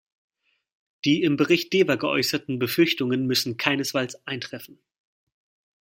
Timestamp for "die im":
1.05-1.37